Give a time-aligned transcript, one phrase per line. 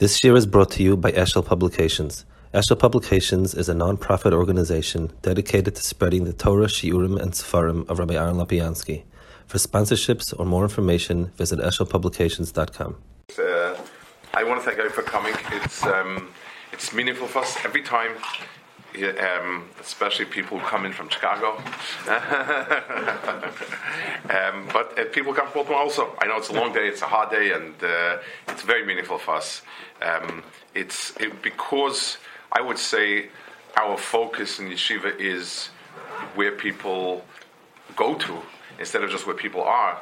[0.00, 2.24] This year is brought to you by Eshel Publications.
[2.52, 8.00] Eshel Publications is a non-profit organization dedicated to spreading the Torah, Shiurim, and Sefarim of
[8.00, 9.04] Rabbi Aaron Lopiansky.
[9.46, 12.96] For sponsorships or more information, visit eshelpublications.com.
[13.38, 13.76] Uh,
[14.34, 15.32] I want to thank you for coming.
[15.52, 16.28] It's um,
[16.72, 18.16] it's meaningful for us every time
[19.02, 21.56] um, especially people who come in from Chicago.
[24.30, 26.14] um, but uh, people come from Baltimore also.
[26.20, 28.18] I know it's a long day, it's a hard day, and uh,
[28.48, 29.62] it's very meaningful for us.
[30.00, 30.42] Um,
[30.74, 32.18] it's it, because
[32.52, 33.28] I would say
[33.76, 35.70] our focus in yeshiva is
[36.36, 37.24] where people
[37.96, 38.38] go to
[38.78, 40.00] instead of just where people are.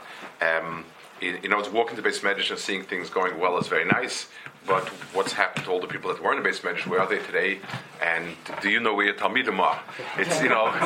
[1.21, 4.27] You know, it's walking to beis medrash and seeing things going well is very nice.
[4.67, 6.87] But what's happened to all the people that were in the beis medrash?
[6.87, 7.59] Where are they today?
[8.01, 9.83] And do you know where your talmidim are?
[10.17, 10.71] It's you know,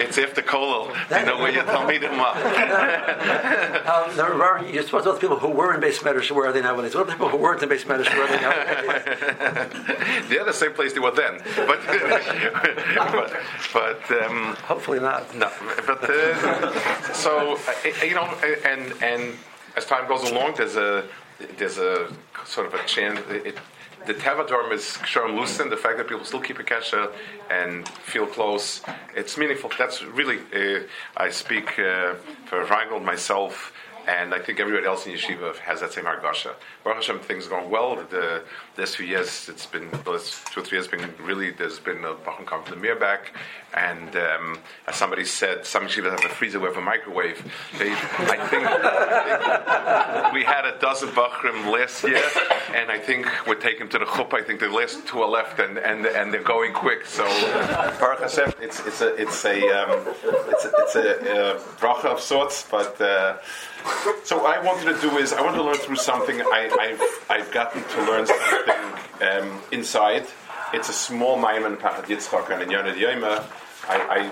[0.00, 0.92] it's after kolel.
[1.08, 2.34] Do you know where your talmidim are?
[4.60, 6.62] um, you're supposed to tell the people who were in beis medrash where are they
[6.62, 6.74] now?
[6.74, 8.50] What the people who weren't in beis medrash where are they now?
[10.28, 11.40] They're the same place they were then.
[11.56, 11.80] But
[13.12, 13.32] but,
[13.72, 15.32] but um, hopefully not.
[15.36, 15.48] No,
[15.86, 18.24] but uh, so uh, you know,
[18.64, 19.36] and and
[19.76, 21.04] as time goes along, there's a
[21.56, 22.12] there's a
[22.44, 23.20] sort of a chance.
[23.30, 23.58] It,
[24.06, 27.12] the Tevadorm is Sharm Lucin, the fact that people still keep a kesha
[27.50, 28.80] and feel close,
[29.14, 29.70] it's meaningful.
[29.76, 30.80] That's really, uh,
[31.16, 32.14] I speak uh,
[32.46, 33.72] for Reingold, myself,
[34.10, 36.54] and I think everybody else in yeshiva has that same hargasha.
[36.82, 37.94] Baruch Hashem, things are going well.
[37.94, 38.42] The
[38.76, 41.52] last few years, it's been the last two or three years, been really.
[41.52, 43.32] There's been a bachum come from the mir back,
[43.72, 47.40] and um, as somebody said, some yeshivas have a freezer, we have a microwave.
[47.78, 52.24] They, I think, I think we had a dozen bachrim last year,
[52.74, 54.40] and I think we're taking to the chuppah.
[54.40, 57.06] I think the last two are left, and, and, and they're going quick.
[57.06, 57.24] So
[58.00, 60.04] Baruch Hashem, it's it's a it's a um,
[60.48, 63.00] it's a, it's a, a bracha of sorts, but.
[63.00, 63.36] Uh,
[64.24, 67.02] so what I wanted to do is I want to learn through something I, have
[67.28, 68.74] I've gotten to learn something
[69.28, 70.26] um, inside.
[70.72, 73.44] It's a small Maimon Pachad Yitzchak and Yonah Yoma.
[73.88, 74.30] I,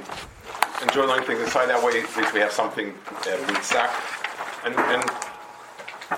[0.83, 2.01] enjoy learning things inside that way.
[2.01, 2.95] At least we have something
[3.27, 3.89] uh,
[4.65, 5.11] and, and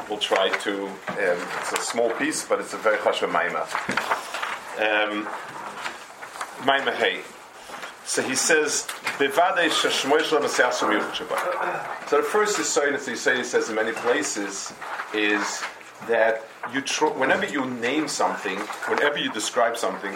[0.08, 0.86] we'll try to.
[0.86, 3.66] Um, it's a small piece, but it's a very chashuv Maimah.
[4.80, 5.26] Um,
[6.66, 7.22] Maimah Hey.
[8.10, 8.88] So he says,
[9.18, 9.30] So the
[12.28, 14.72] first sign that he says in many places
[15.14, 15.62] is
[16.08, 16.44] that
[16.74, 20.12] you tr- whenever you name something, whenever you describe something,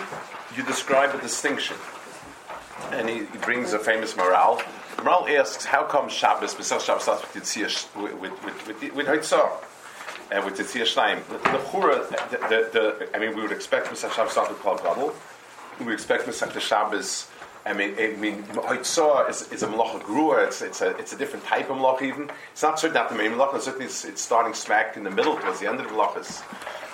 [0.56, 1.76] you describe a distinction.
[2.90, 4.58] And he, he brings a famous Maharal.
[4.96, 8.32] Maharal asks, how come Shabbos, Pesach Shabbos with Yitzhak, with, with,
[8.66, 9.06] with, with, with?
[10.32, 11.24] And with Yitzhak Shleim.
[11.28, 11.58] The, the,
[12.48, 15.14] the, the, the, I mean, we would expect Pesach Shabbos start with Klal Gadol.
[15.86, 17.28] We expect Pesach Shabbos
[17.66, 20.46] I mean, I mean, is, is a malacha grua.
[20.46, 22.30] It's, it's, a, it's a different type of malacha even.
[22.52, 23.60] It's not certainly not the main malacha.
[23.60, 26.42] Certainly it's, it's starting smack in the middle towards the end of the malachas.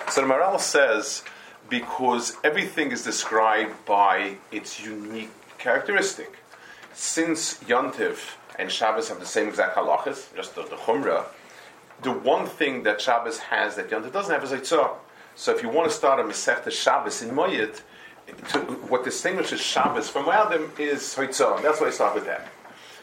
[0.09, 1.23] So the Maharal says,
[1.69, 6.37] because everything is described by its unique characteristic.
[6.93, 11.25] Since Yontiv and Shabbos have the same exact halachas, just the, the Chumrah,
[12.01, 14.91] the one thing that Shabbos has that Yontiv doesn't have is Eitzah.
[15.35, 17.79] So if you want to start a Masechta Shabbos in Moyed,
[18.49, 18.59] to,
[18.89, 21.61] what distinguishes Shabbos from Adam is Hoitzah.
[21.61, 22.47] That's why I start with that.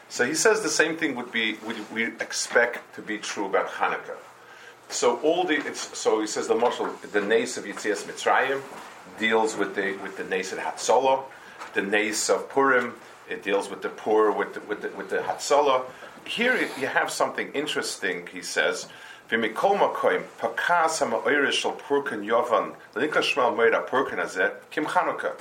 [0.09, 3.67] So he says the same thing would be would we expect to be true about
[3.67, 4.17] Hanukkah.
[4.89, 8.61] So all the so he says the marshal the nace of Yitzias Mitzrayim
[9.19, 11.23] deals with the with the nace of Hatzalah,
[11.73, 12.95] the nace of Purim
[13.29, 15.85] it deals with the poor with the, with the, with the Hatzalah.
[16.25, 18.27] Here you have something interesting.
[18.27, 18.87] He says
[19.30, 25.40] ומכל מקום, פקס המאוירה של פורקן יובן, לנקרא שמל מויר הפורקן הזה, kim Chanukah.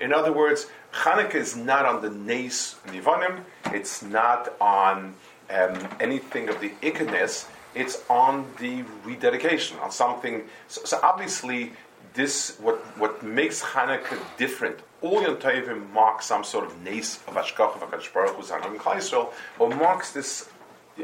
[0.00, 3.40] In other words, Chanukah is not on the Nes Nivanim,
[3.72, 5.14] it's not on
[5.50, 10.44] um, anything of the Ikenes, it's on the rededication, on something.
[10.68, 11.72] So, so, obviously,
[12.14, 14.78] this what what makes Hanukkah different.
[15.00, 18.62] All Yom Tovim marks some sort of nes of Ashkach of Hakadosh Baruch Hu's on
[18.62, 20.48] Yisrael, or marks this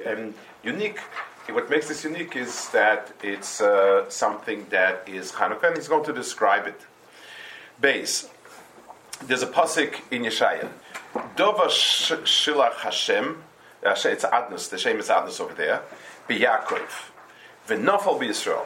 [0.07, 1.01] um, unique
[1.48, 6.06] what makes this unique is that it's uh, something that is Hanukkah, and he's going
[6.06, 6.80] to describe it.
[7.82, 8.30] Base.
[9.26, 10.70] There's a pasuk in Yeshaya.
[11.36, 13.44] Dova shilach Hashem.
[13.84, 14.70] It's Adnus.
[14.70, 15.82] The shame is Adnus over there.
[16.28, 17.10] B'Yakov.
[17.68, 18.66] V'nofal b'Yisrael.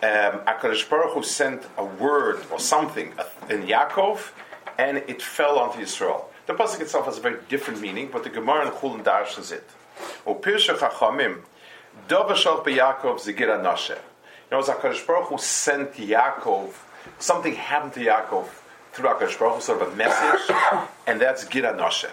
[0.00, 3.14] Um, Akadosh Baruch Hu sent a word or something
[3.50, 4.30] in Yaakov,
[4.78, 6.24] and it fell onto Yisrael.
[6.46, 9.68] The pasuk itself has a very different meaning, but the Gemara and Chulin darshans it.
[10.24, 11.40] O Pirsha Chachamim
[12.08, 13.98] Dovashov Yaakov Zigira Nashe.
[14.50, 16.72] You know, Hakadosh Baruch Hu sent Yaakov.
[17.18, 18.46] Something happened to Yaakov
[18.92, 20.54] through Hakadosh Baruch sort of a message,
[21.06, 22.10] and that's Gira Nashe.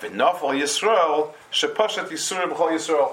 [0.00, 3.12] V'nafal Yisrael shepashat Yisrael b'chol Yisrael.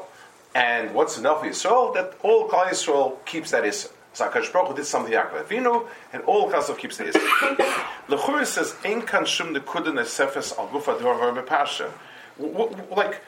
[0.55, 1.93] And what's enough Yisrael?
[1.93, 3.89] That all Klal Yisrael keeps that Issa.
[4.17, 7.55] So Baruch did something Yaakov Avinu, and all Chazal keeps the Isra.
[8.07, 11.91] Lechur says, Ein kan shum nekuda nesefes al gufa dvar pasha.
[12.39, 13.21] Like,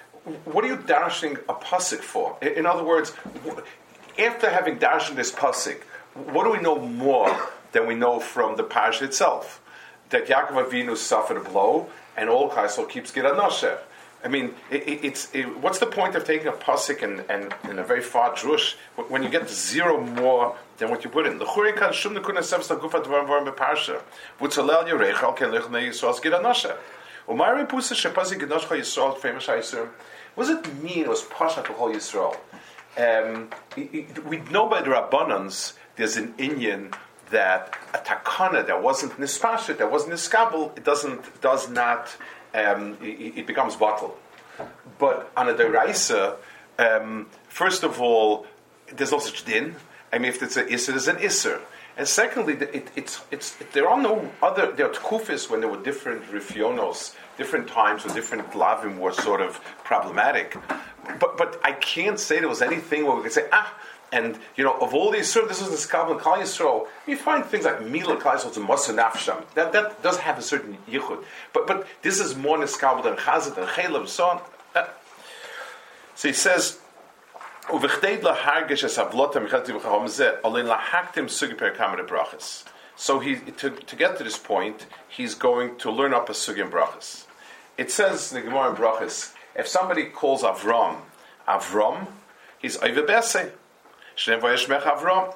[0.46, 2.38] what are you dashing a pasuk for?
[2.42, 3.14] In other words,
[4.18, 5.82] after having dashed this pasuk,
[6.14, 9.62] what do we know more than we know from the parsha itself?
[10.10, 11.88] That Yaakov Avinu suffered a blow,
[12.18, 13.26] and all Chazal keeps Gid
[14.22, 17.80] I mean, it, it's it, what's the point of taking a pasuk and, and, and
[17.80, 18.76] a very far drush
[19.08, 21.40] when you get zero more than what you put in?
[30.36, 31.00] What does it mean?
[31.06, 32.38] It was pasha to whole Yisrael.
[32.98, 36.94] Um, we know by the Rabbanans there's an Indian
[37.30, 42.16] that a takana that wasn't nispashit, that wasn't niskabel, it doesn't does not
[42.54, 44.18] um, it, it, becomes bottle.
[44.98, 46.36] But on a deraisa,
[46.78, 48.48] um, first of all,
[48.92, 49.76] there's no such din.
[50.12, 51.62] I mean, if it's an isser, it's an isser.
[52.00, 55.84] And secondly, it, it's, it's, there are no other, there are tkufis when there were
[55.84, 60.56] different rifionos, different times when different lavim were sort of problematic.
[61.20, 63.78] But, but I can't say there was anything where we could say, ah,
[64.14, 66.88] and you know, of all these, this is the Skabal and Kal.
[67.06, 69.44] You find things like Mila Kal Yisrael and Mosa Nafsham.
[69.56, 73.58] That that does have a certain yichud, but but this is more Niskabel than Chazit
[73.58, 74.42] and Chaylev so on.
[74.74, 74.88] Uh,
[76.16, 76.80] so he says.
[83.00, 86.70] So he to, to get to this point, he's going to learn up a sugim
[86.70, 87.26] brachas.
[87.78, 90.98] It says in the Gemara in brachas, if somebody calls Avram,
[91.48, 92.08] Avram,
[92.60, 93.52] he's Ivebese.
[94.18, 95.34] Shnei Vayishmech Avram.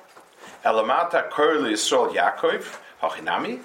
[0.66, 3.62] Elamata Korli Yisrael Yaakov, Hachinami.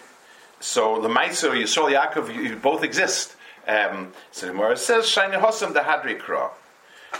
[0.60, 3.34] So the Meiser Yisrael Yaakov, you, both exist.
[3.66, 6.20] Um, so the Gemara says, Shani Hosam the Hadri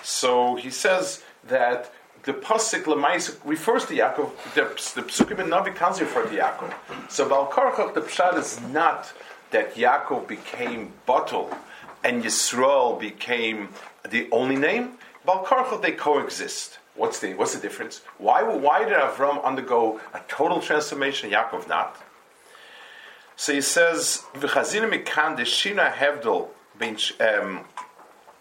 [0.03, 1.93] So he says that
[2.25, 4.31] the pasuk lemais refers to Yaakov.
[4.55, 4.63] The,
[5.01, 7.11] the psukim in Navi Kanzi refer to Yaakov.
[7.11, 9.13] So Balkarchach the pshat is not
[9.51, 11.57] that Yaakov became bottle
[12.05, 13.71] and Yisrael became
[14.09, 14.99] the only name.
[15.27, 16.79] Balkarchach they coexist.
[16.95, 18.03] What's the what's the difference?
[18.19, 21.31] Why why did Avram undergo a total transformation?
[21.31, 21.97] Yaakov not.
[23.37, 27.65] So he says, "V'chazina mikan shina hevdol ben um,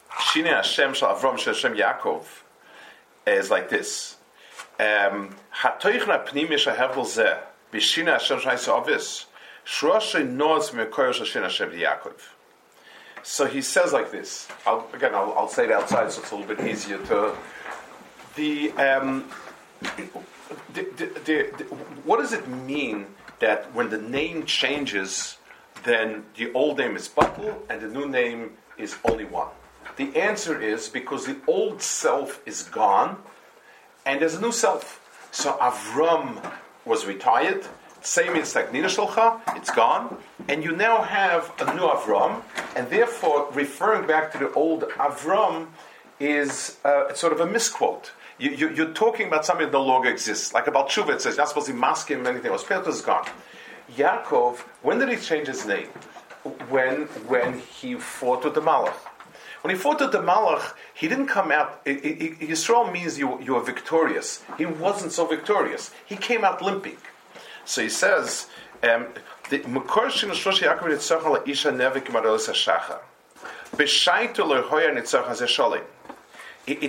[0.10, 2.24] shina Hashem shel Avram shel Hashem Yaakov
[3.34, 4.18] is like this.
[4.80, 7.40] Um, Hatoichna pnimish hevdol zeh
[7.72, 9.26] b'shina Hashem shel Avis
[9.66, 12.20] shrosh noz mekoyer shel shina Hashem Yaakov."
[13.24, 14.48] So he says like this.
[14.66, 17.36] I'll, again, I'll, I'll say it outside, so it's a little bit easier to
[18.36, 19.30] the, um,
[20.74, 21.66] the, the, the,
[22.06, 23.08] what does it mean
[23.40, 25.38] that when the name changes,
[25.84, 29.50] then the old name is Batul and the new name is only one?
[29.98, 33.18] The answer is because the old self is gone
[34.06, 35.02] and there's a new self.
[35.32, 36.40] So Avram
[36.86, 37.66] was retired.
[38.02, 40.18] Same in Stagnina Shalcha, it's gone.
[40.48, 42.42] And you now have a new Avram,
[42.76, 45.68] and therefore referring back to the old Avram
[46.20, 48.12] is uh, sort of a misquote.
[48.40, 50.54] You, are talking about something that no longer exists.
[50.54, 52.64] Like about Tshuva, it says, you're not supposed to mask him anything else.
[52.64, 53.28] Peter is gone.
[53.96, 55.88] Yaakov, when did he change his name?
[56.70, 58.94] When, when he fought with the Malach.
[59.62, 61.84] When he fought with the Malach, he didn't come out.
[61.86, 64.44] Yisrael means you, you are victorious.
[64.58, 65.92] He wasn't so victorious.
[66.06, 66.98] He came out limping.
[67.66, 68.48] So he says,
[68.84, 69.08] um,
[69.52, 69.66] it,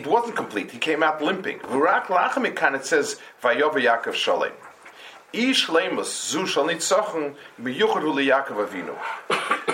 [0.06, 0.70] wasn't complete.
[0.70, 1.60] He came out limping.
[1.60, 4.52] It says Vayova Yaakov Shalem.
[5.32, 6.46] Ish lemus zu
[8.66, 8.96] Avinu.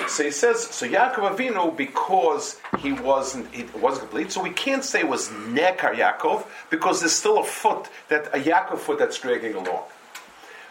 [0.09, 4.85] So he says, so Yaakov Avinu, because he wasn't, it wasn't complete, so we can't
[4.85, 9.19] say it was Nekar Yaakov, because there's still a foot, that a Yaakov foot that's
[9.19, 9.83] dragging along.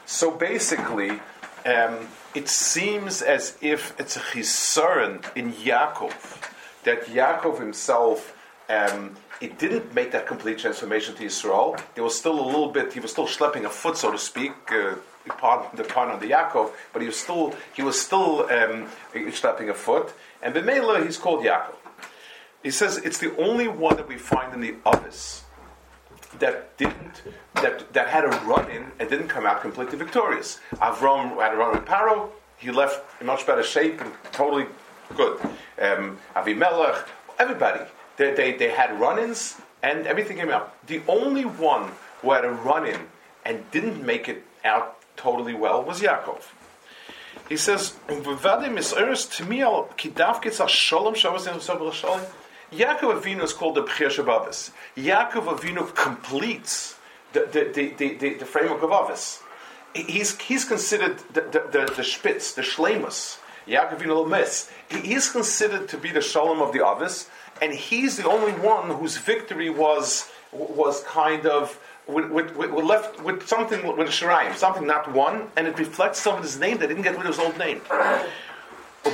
[0.05, 1.19] So basically,
[1.65, 6.49] um, it seems as if it's a chisaron in Yaakov,
[6.83, 8.35] that Yaakov himself
[8.69, 11.75] um, it didn't make that complete transformation to Israel.
[11.95, 12.93] There was still a little bit.
[12.93, 14.53] He was still schlepping a foot, so to speak.
[14.71, 19.69] Uh, the pun on the Yaakov, but he was still he was still um, schlepping
[19.69, 20.13] a foot.
[20.41, 21.75] And B'meila, he's called Yaakov.
[22.61, 25.43] He says it's the only one that we find in the others
[26.39, 27.21] that didn't
[27.55, 30.59] that that had a run in and didn't come out completely victorious.
[30.75, 32.29] Avram had a run with Paro.
[32.57, 34.67] He left in much better shape and totally
[35.15, 35.39] good.
[35.81, 37.07] Um, Avimelech,
[37.39, 37.81] everybody.
[38.15, 40.75] They, they, they had run ins and everything came out.
[40.87, 42.99] The only one who had a run in
[43.43, 46.43] and didn't make it out totally well was Yaakov.
[47.49, 47.93] He says,
[52.73, 54.71] Yaakov Avinu is called the B'chir Shabbos.
[54.97, 56.95] Yaakov Avinu completes
[57.33, 59.41] the, the, the, the, the, framework of office.
[59.93, 64.69] He's, he's considered the, the, the, the spitz, the shlemus, Yaakov Lemes.
[64.89, 67.29] He's considered to be the shalom of the office,
[67.61, 73.23] and he's the only one whose victory was was kind of with, with, with, left
[73.23, 76.77] with something with a shirayim, something not one, and it reflects some of his name.
[76.77, 77.81] They didn't get rid of his old name.
[79.03, 79.09] So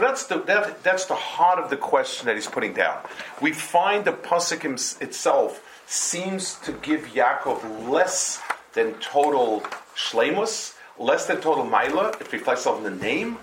[0.00, 2.98] that's the that, that's the heart of the question that he's putting down.
[3.40, 4.64] We find the pasuk
[5.02, 8.40] itself seems to give Yaakov less
[8.72, 9.62] than total
[9.96, 12.20] shlemus, less than total maila.
[12.20, 13.38] It reflects on the name,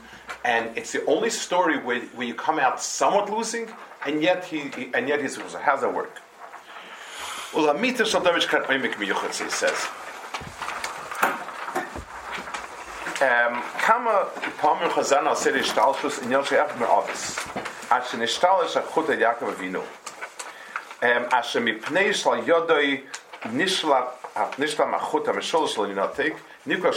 [0.46, 3.70] and it's the only story where, where you come out somewhat losing,
[4.08, 5.60] and yet he, he and yet he's Musa.
[5.60, 6.20] How's that work?
[7.54, 9.88] Well, Amita Shaldavish Krat Oimik Miyuchitz, he says.
[13.20, 14.28] ähm kam a
[14.62, 17.36] paar mal gesehen als der Stahlschuss in Josche auf mir office
[17.90, 19.84] als eine stahlische gute Jakob Vino
[21.02, 22.24] ähm als mir pneis
[23.52, 26.36] nishla hat nishla ma gute mit soll soll in atek
[26.66, 26.94] nikol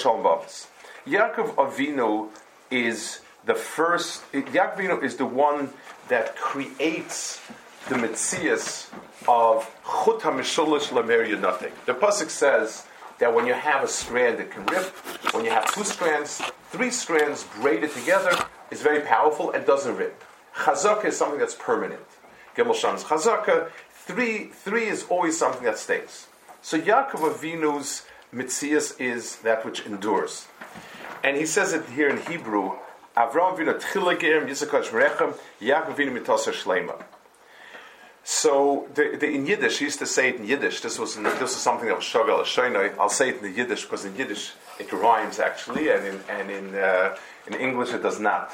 [2.69, 5.71] is the first, Yaakov is the one
[6.09, 7.41] that creates
[7.89, 8.91] the Metzias
[9.27, 11.73] of Chut HaMisholish Lamer nothing.
[11.87, 12.87] The Pasuk says
[13.19, 14.85] that when you have a strand that can rip,
[15.33, 18.33] when you have two strands, three strands braided together,
[18.71, 20.23] is very powerful and doesn't rip.
[20.55, 22.01] Chazaka is something that's permanent.
[22.57, 26.27] Gimel Shams Chazaka, three, three is always something that stays.
[26.63, 30.47] So Yaakov Avinu's Mitzias is that which endures.
[31.25, 32.77] And he says it here in Hebrew,
[33.17, 37.05] Avram Avinu Tchilagerim Yisakach Merechem, Yaakov.
[38.23, 40.83] So the, the, in Yiddish, he used to say it in Yiddish.
[40.83, 42.99] This was this was something that was Shogal.
[42.99, 46.51] I'll say it in the Yiddish because in Yiddish it rhymes actually, and in and
[46.51, 48.53] in uh, in English it does not,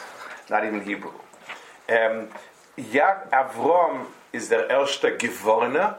[0.49, 1.13] not even Hebrew.
[1.89, 2.29] Um,
[2.79, 5.97] Avram is the erste Gevorne.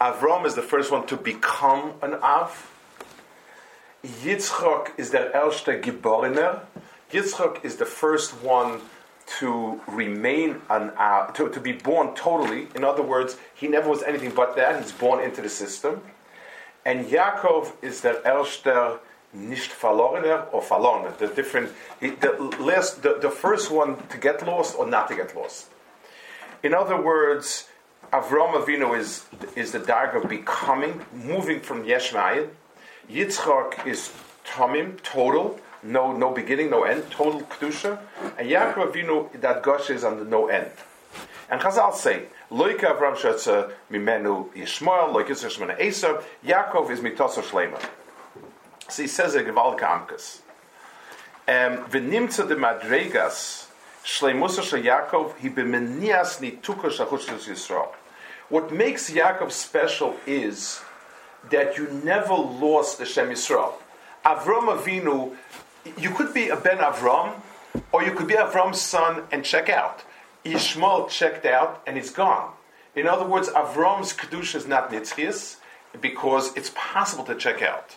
[0.00, 2.70] Avram is the first one to become an Av.
[4.04, 6.60] Yitzchok is the erste Geborene.
[7.12, 8.80] Yitzchok is the first one
[9.38, 12.68] to remain an uh, to, to be born totally.
[12.74, 14.82] In other words, he never was anything but that.
[14.82, 16.02] He's born into the system.
[16.84, 18.98] And Yaakov is the erster
[19.32, 21.16] nicht verlorener or verlorener.
[21.18, 25.34] The different, the last, the, the first one to get lost or not to get
[25.36, 25.66] lost.
[26.62, 27.68] In other words,
[28.12, 32.48] Avram Avinu is is the dark of becoming, moving from Yeshmael.
[33.10, 34.12] Yitzchak is
[34.44, 37.98] Tomim, total no no beginning, no end, total kedusha.
[38.38, 40.70] And Yaakov Avinu, that gush is on the no end.
[41.48, 47.80] And Chazal say, Loika Avram Shetza Mimenu Yishmael, Loika Yishmael Esav, Yaakov is mitosa shlema.
[48.88, 50.40] So he says a Gevalka Amkas.
[51.46, 53.66] V'nimtza de madregas
[54.04, 57.92] shleimusa shel Yaakov he b'menias nituka shachush Yisrael.
[58.48, 60.80] What makes Yaakov special is
[61.50, 63.74] that you never lost the Shem Yisrael.
[64.24, 65.36] Avram Avinu
[65.98, 67.34] you could be a Ben Avram,
[67.92, 70.04] or you could be Avram's son and check out.
[70.44, 72.52] Ishmael checked out and he's gone.
[72.94, 75.56] In other words, Avram's kedusha is not nitzchias
[76.00, 77.96] because it's possible to check out.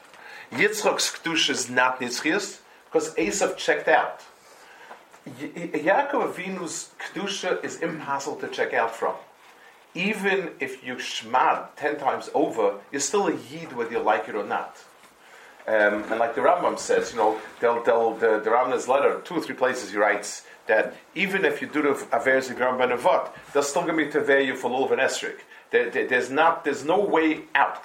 [0.52, 4.22] Yitzchak's kedusha is not nitzchias because Esav checked out.
[5.28, 9.16] Yaakov Avinu's kedusha is impossible to check out from.
[9.94, 14.36] Even if you shmad ten times over, you're still a yid whether you like it
[14.36, 14.84] or not.
[15.70, 19.36] Um, and like the Rambam says, you know, they'll, they'll, the, the Rambam's letter, two
[19.36, 23.62] or three places he writes that even if you do the Averes Gram Benavot, they'll
[23.62, 25.42] still give me Teveyu for Lulav and Esrik.
[25.70, 27.84] There, there, there's, not, there's no way out.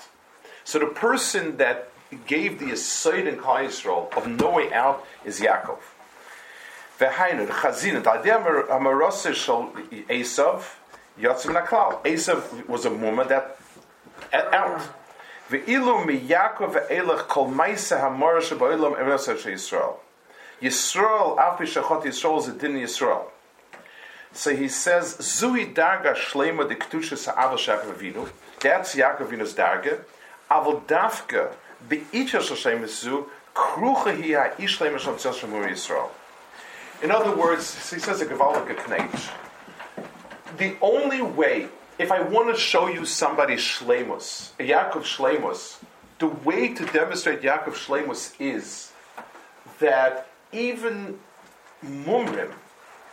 [0.64, 1.90] So the person that
[2.26, 5.80] gave the Yisoid in Klal of no way out is Yaakov.
[6.98, 9.70] V'hainu, the Chazin, the Adem Amaroseh Shal
[10.08, 10.62] Esav,
[11.20, 12.02] Yotzim Naklal.
[12.04, 13.58] Esav was a woman that
[14.32, 14.80] out.
[15.50, 19.96] Ve'ilu mi Yaakov ve'elech kol ma'isa hamor sheba'olam emes Yisrael.
[20.62, 23.26] Yisrael, afi shachot Yisrael is a din Yisrael.
[24.32, 28.28] So he says, Zui darga shlema de kedusha sa'avel.
[28.60, 30.00] That's Yaakov Avinu's darga.
[30.50, 31.52] Aval dafka
[31.88, 36.08] be'icha shashem zu krucha hi ha'ish shlema shal tzil Yisrael.
[37.02, 39.30] In other words, he says a gevaldik knech.
[40.56, 45.78] The only way if I want to show you somebody Shlemus, Yaakov Shlemus,
[46.18, 48.92] the way to demonstrate Yaakov Shlemus is
[49.78, 51.18] that even
[51.84, 52.52] Mumrim,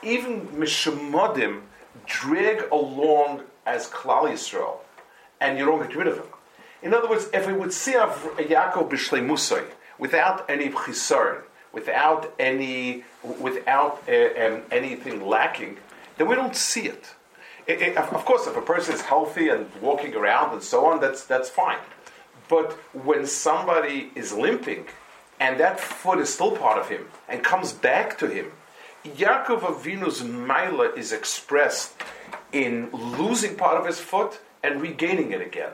[0.03, 1.61] even Mishemodim,
[2.05, 4.77] drag along as Klal Yisrael,
[5.39, 6.27] and you don't get rid of them.
[6.81, 9.65] In other words, if we would see a Yaakov B'Shleimusay,
[9.99, 13.03] without any chisaron, without any,
[13.39, 15.77] without uh, um, anything lacking,
[16.17, 17.13] then we don't see it.
[17.67, 20.99] It, it, of course, if a person is healthy and walking around and so on,
[20.99, 21.79] that's, that's fine.
[22.49, 24.87] But when somebody is limping
[25.39, 28.51] and that foot is still part of him and comes back to him,
[29.05, 31.93] Yaakov Avinu's Maila is expressed
[32.51, 35.71] in losing part of his foot and regaining it again.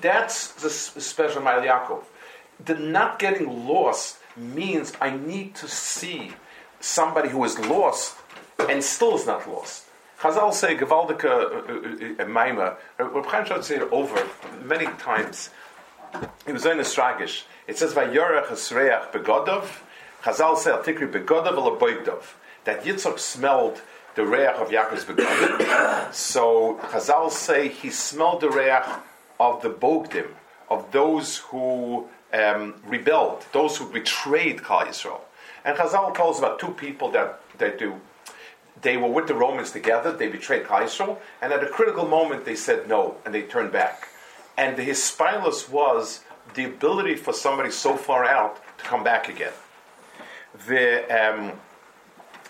[0.00, 2.04] That's the special Maila Yaakov.
[2.64, 6.32] The not getting lost means I need to see
[6.80, 8.16] somebody who is lost
[8.58, 9.84] and still is not lost.
[10.22, 12.76] Chazal say gewaldige uh, uh, uh, maima.
[12.96, 14.24] Reb Chaim Shad say it over
[14.64, 15.50] many times.
[16.46, 17.42] It was in Estragish.
[17.66, 19.64] It says Vayorach Esreach begodov.
[20.22, 22.22] Chazal say Atikri begodov or
[22.62, 23.82] That Yitzchak smelled
[24.14, 26.14] the reach of Yaakov's begodov.
[26.14, 28.94] so Chazal say he smelled the reach
[29.40, 30.28] of the bogdim,
[30.70, 35.20] of those who um, rebelled, those who betrayed Klal Yisrael.
[35.64, 38.00] And Chazal tells about two people that they do
[38.82, 42.56] they were with the Romans together, they betrayed Kaisel, and at a critical moment they
[42.56, 44.08] said no, and they turned back.
[44.56, 46.20] And the hispilus was
[46.54, 49.52] the ability for somebody so far out to come back again.
[50.66, 51.52] The, um,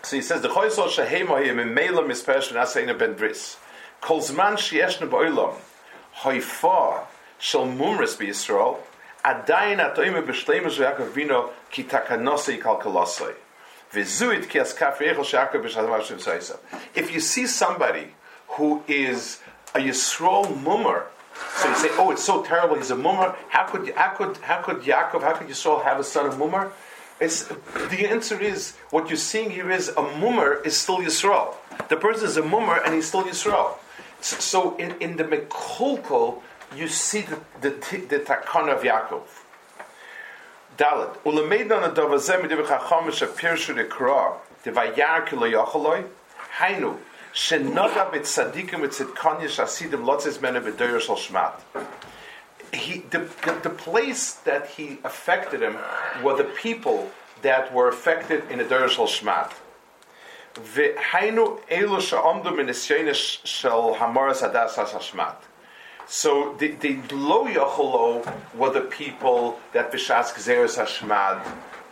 [0.03, 3.57] so he says, the Choisol Shahema in Mela Mispesh Naseina Ben Bris.
[4.01, 5.55] Kol Zman Shieshna Boilam,
[6.23, 7.05] Hoifa
[7.39, 8.79] Shal Mumris Be Yisrael,
[9.25, 13.35] Adayin Atoime B'Shleimus Yaakov Vino Ki Takanosei Kalkalosei.
[16.95, 18.15] If you see somebody
[18.49, 19.41] who is
[19.75, 21.07] a Yisroel mummer,
[21.57, 22.77] so you say, "Oh, it's so terrible.
[22.77, 23.35] He's a mummer.
[23.49, 25.23] How could how could how could Yaakov?
[25.23, 26.73] How could Yisrael have a son of mummer?"
[27.21, 31.55] It's, the answer is what you're seeing here is a mummer is still Yisrael.
[31.89, 33.77] The person is a mummer and he's still Yisrael.
[34.21, 36.43] So, in, in the Mekulkul,
[36.75, 39.23] you see the, the, the, the takana of Yaakov.
[45.53, 46.07] Yacholoi
[46.59, 46.99] hainu
[49.59, 50.39] asidim lotzes
[51.17, 51.53] shmat.
[52.73, 55.77] He, the, the, the place that he affected him
[56.23, 57.11] were the people
[57.43, 59.53] that were affected in the Shal Shmat.
[63.45, 65.37] Shel hadas ha-shmat.
[66.07, 71.43] So the, the lo yacholo were the people that b'shas gzeres hashmad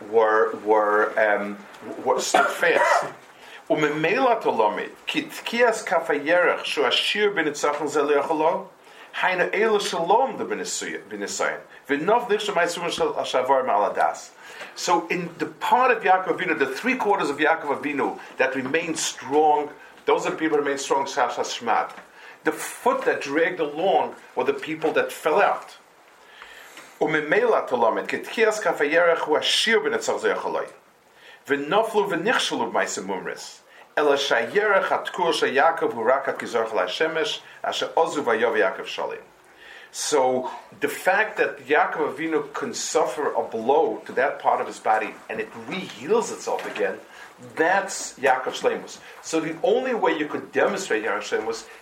[0.09, 1.57] were were um,
[2.03, 3.13] were stood fast.
[3.69, 8.67] Umemela tolomi kitkias kafayerach shu ashir b'nitzachan zel yacholo
[9.15, 12.89] hayna elu shalom the b'nisayin v'nov dich shemaisum
[13.25, 14.31] shavar maladas.
[14.75, 18.95] So in the part of Yaakov Avinu, the three quarters of Yaakov Avinu that remain
[18.95, 19.69] strong,
[20.05, 21.91] those are people that remain strong, Shash Hashmad
[22.44, 25.76] the foot that dragged along were the people that fell out.
[27.00, 30.66] וממילא תולמת, כתקיעס כף הירח הוא עשיר בנצח זה יכולי.
[31.48, 33.62] ונופלו ונכשלו במעשה מומרס.
[33.98, 39.20] אלא שהירח התקוע של יעקב הוא רק הכזרח להשמש, אשר עוזו ויוב יעקב שלים.
[39.92, 44.78] So the fact that Yaakov Avinu can suffer a blow to that part of his
[44.78, 46.98] body and it reheals itself again,
[47.54, 48.98] that's Yaakov Shlemus.
[49.22, 51.64] So the only way you could demonstrate Yaakov Shlemus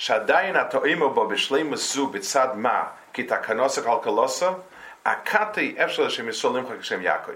[0.00, 4.46] שעדיין הטועים בו בשלימוס זו בצד מה, כי תקנוסך על קלוסו,
[5.04, 7.32] הקטי אפשר לשם ישראל נמחק כשם יעקב.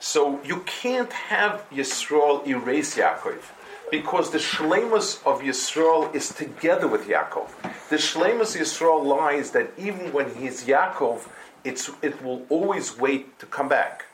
[0.00, 3.40] So you can't have Yisrael erase Yaakov
[3.90, 7.48] because the shlemus of Yisrael is together with Yaakov.
[7.88, 11.28] The shlemus of Yisrael lies that even when he's Yaakov,
[11.62, 14.04] it's, it will always wait to come back.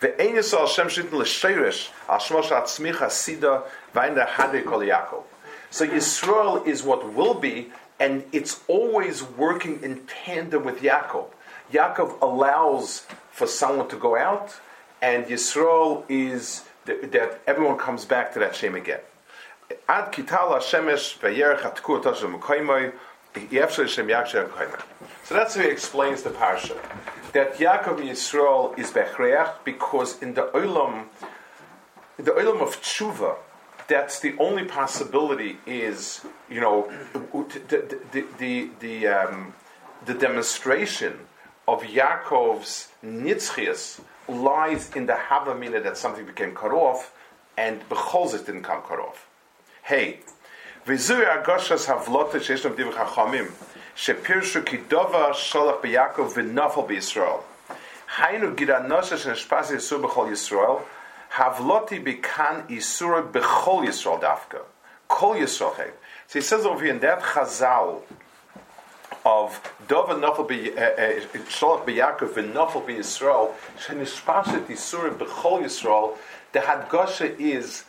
[0.00, 3.62] The Yisrael Hashem shitten l'sheirish al shmosh atzmicha sida
[3.94, 5.22] v'ayin hadri kol Yaakov.
[5.69, 11.27] so Yisrael is what will be, and it's always working in tandem with Yaakov.
[11.71, 14.59] Yaakov allows for someone to go out,
[15.01, 19.01] and Yisrael is th- that everyone comes back to that shame again.
[19.89, 21.19] Ad kitala shemesh
[23.35, 23.41] so
[25.33, 26.77] that's how he explains the parsha.
[27.33, 31.07] That Yaakov Yisrael is Bechreach because in the Olam,
[32.15, 33.35] the Olam of Tshuva,
[33.87, 39.53] that's the only possibility is, you know, the, the, the, the, um,
[40.05, 41.19] the demonstration
[41.67, 47.13] of Yaakov's nitzchias lies in the Havamina that something became cut off
[47.57, 49.27] and Becholzit didn't come cut off.
[49.83, 50.19] Hey,
[50.85, 53.51] V'zui agoshas havlote sheishnom div chachamim
[53.95, 57.41] shepirshu kidova sholach b'Yakov v'nafel b'Yisrael.
[58.17, 60.81] Hainu gira nosha sheneshpasi yisur b'chol Yisrael,
[61.35, 64.61] havloti b'kan yisur bechol Yisrael dafka.
[65.07, 65.91] Kol Yisrael.
[66.27, 68.01] So he says over here in that chazal
[69.25, 71.19] of Dov and Nafel eh, eh,
[71.49, 76.17] Sholach b'Yakov and Nafel b'Yisrael shenishpaset Yisur b'chol Yisrael.
[76.53, 77.83] The hadgasha is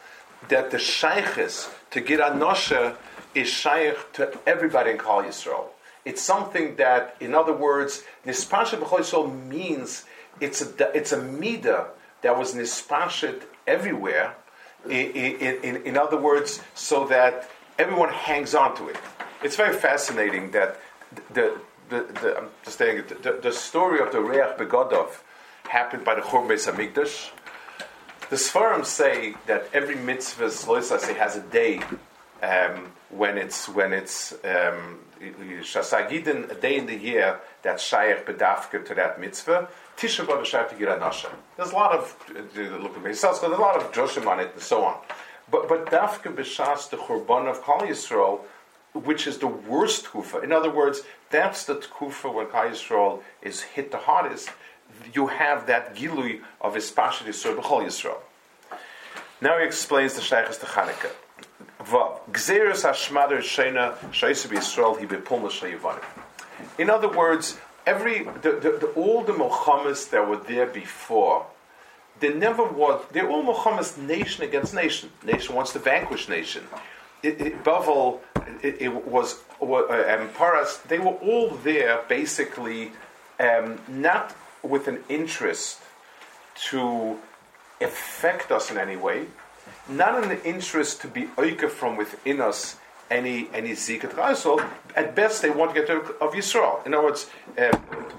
[0.49, 2.97] that the shaykhis to get anosha
[3.35, 5.67] is shaykh to everybody in Kol Yisrael.
[6.05, 10.05] It's something that, in other words, nispashet b'chol Yisrael means
[10.41, 11.87] it's a it's a midah
[12.27, 14.35] that was nispashet everywhere.
[14.85, 18.97] In, in, in, other words, so that everyone hangs on to it.
[19.45, 20.81] It's very fascinating that
[21.33, 25.11] the the, the, I'm just saying the, the, story of the Reach Begodov
[25.69, 27.31] happened by the Churban Beis.
[28.29, 31.81] The Sfarim say that every mitzvah say has a day
[32.43, 38.95] um, when it's when it's um, a day in the year that's Shaykh Bedafka to
[38.95, 39.69] that mitzvah.
[39.97, 41.31] Tisha B'av Shaykh Nasha.
[41.57, 44.63] There's a lot of look at me, there's a lot of Joshim on it and
[44.63, 44.99] so on.
[45.51, 48.41] But but Dafka B'Shas the Churban of Kol Yisrael
[49.05, 50.41] which is the worst kufa.
[50.41, 54.51] In other words, that's the kufa when Klal Yisrael is hit the hardest.
[55.13, 58.19] You have that gilui of Ispashit Yisrael b'chol Yisrael.
[59.41, 61.11] Now he explains the Sheikhs to Chanukah.
[61.81, 66.03] Gzeres hashmader sheina sheisu b'Yisrael hi b'pulna
[66.79, 71.47] In other words, every the, the, the, all the Mohammeds that were there before,
[72.21, 73.05] there never was.
[73.13, 75.11] They're all Mohammeds nation against nation.
[75.25, 76.65] Nation wants to vanquish nation
[77.23, 77.55] it, it,
[78.63, 82.93] it, it was, uh, um, Paras, they were all there basically
[83.41, 85.81] um, not with an interest
[86.71, 87.19] to
[87.81, 89.27] affect us in any way,
[89.89, 92.77] not an interest to be oike from within us
[93.11, 94.61] any any zikat Rasul.
[94.95, 96.85] At best, they want to get rid of Yisrael.
[96.87, 97.71] In other words, uh,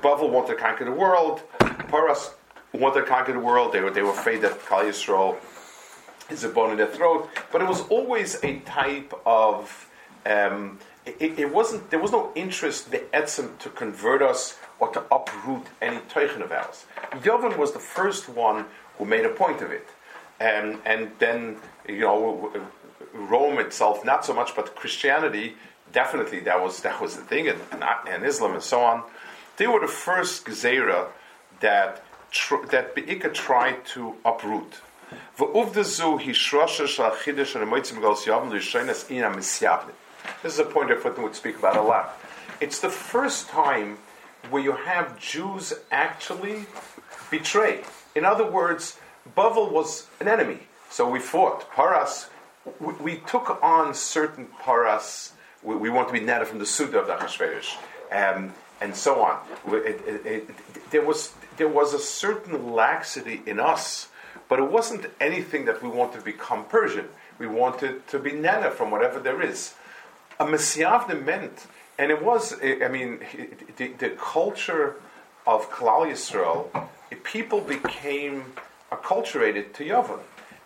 [0.02, 1.42] Bavel wanted to conquer the world.
[1.60, 2.34] Paras
[2.74, 3.74] wanted to conquer the world.
[3.74, 5.38] They were they were afraid that Kal Yisrael
[6.30, 7.30] is a bone in their throat.
[7.52, 9.90] But it was always a type of.
[10.26, 11.90] Um, it, it, wasn't.
[11.90, 16.52] There was no interest the etzem to convert us or to uproot any teichen of
[16.52, 16.86] ours.
[17.24, 18.66] Yovan was the first one
[18.98, 19.88] who made a point of it,
[20.40, 22.52] and and then you know
[23.18, 25.56] Rome itself not so much, but Christianity
[25.92, 27.60] definitely that was that was the thing, and,
[28.08, 29.04] and Islam and so on.
[29.58, 31.08] They were the first gezerah
[31.60, 34.82] that tr- that Be'ika tried to uproot.
[40.44, 42.20] This is a point I thought would speak about a lot.
[42.60, 43.98] It's the first time
[44.50, 46.66] where you have Jews actually
[47.32, 47.84] betray.
[48.16, 48.98] In other words,
[49.36, 51.70] Bavel was an enemy, so we fought.
[51.72, 52.30] Paras,
[52.80, 55.34] we, we took on certain paras.
[55.64, 57.76] We, we, want to be netted from the Suda of the Achashverosh,
[58.12, 59.40] um, and so on.
[59.68, 60.50] It, it, it,
[60.92, 64.10] there was there was a certain laxity in us
[64.48, 67.08] but it wasn't anything that we wanted to become Persian.
[67.38, 69.74] We wanted to be Nana from whatever there is.
[70.40, 73.20] A Messiavna meant, and it was, I mean,
[73.78, 74.96] the, the culture
[75.46, 76.88] of Klal Yisrael,
[77.24, 78.54] people became
[78.92, 80.20] acculturated to Yavon.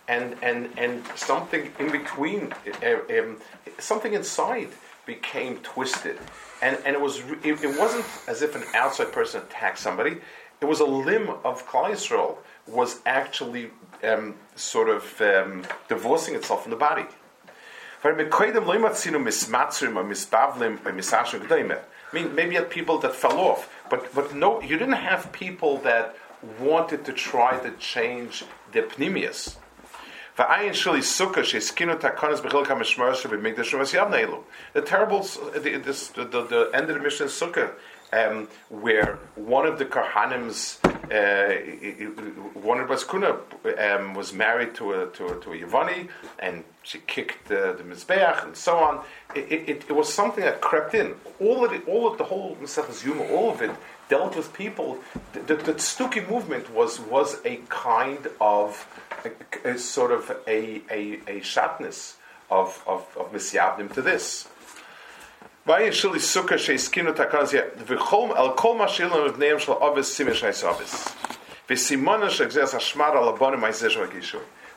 [0.07, 3.37] And, and, and something in between, um,
[3.79, 4.69] something inside
[5.05, 6.17] became twisted.
[6.61, 10.17] And, and it, was, it, it wasn't as if an outside person attacked somebody,
[10.59, 12.37] it was a limb of Yisrael
[12.67, 13.71] was actually
[14.03, 17.05] um, sort of um, divorcing itself from the body.
[22.11, 25.77] I mean, maybe had people that fell off, but, but no, you didn't have people
[25.79, 26.15] that
[26.59, 28.43] wanted to try to change
[34.73, 37.71] the terrible, the, this, the, the, the end of the mission is Sukkah,
[38.13, 40.79] um, where one of the Karhanim's
[41.11, 41.53] uh,
[42.59, 43.39] one of Baskuna
[43.79, 46.07] um, was married to a, to a, to a
[46.39, 49.03] and she kicked the, the Mizbeach and so on.
[49.35, 51.15] It, it, it, was something that crept in.
[51.39, 53.71] All of all of the whole Maseches Yuma, all of it
[54.07, 54.99] dealt with people.
[55.33, 58.87] The, the, the Stuki movement was was a kind of
[59.25, 62.15] a, a sort of a a, a shatness
[62.49, 63.31] of of, of
[63.93, 64.47] to this.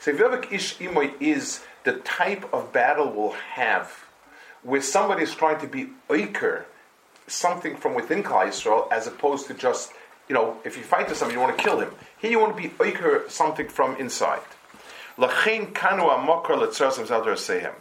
[0.01, 4.05] So Vivek Ish Imoy is the type of battle we'll have
[4.63, 6.65] where somebody is trying to be oiker,
[7.27, 9.93] something from within Klal Yisrael, as opposed to just,
[10.29, 11.91] you know, if you fight with somebody, you want to kill him.
[12.19, 14.41] Here you want to be oiker, something from inside.
[17.37, 17.75] Sehem.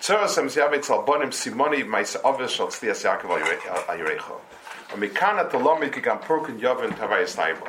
[0.00, 3.04] Tzorasem zyavetz al bonim simoni tzlias
[6.94, 7.68] tavayis taibo.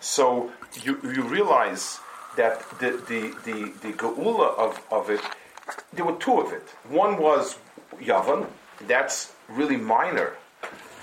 [0.00, 0.50] So
[0.82, 2.00] you, you realize
[2.36, 5.20] that the, the, the, the geula of, of it,
[5.92, 6.68] there were two of it.
[6.88, 7.58] One was
[8.00, 8.46] Yavan,
[8.86, 10.34] that's really minor,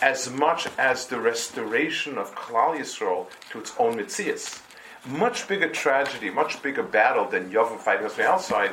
[0.02, 4.62] as much as the restoration of Klal Yisrael to its own mitzias.
[5.06, 8.72] Much bigger tragedy, much bigger battle than Yavan fighting us from the outside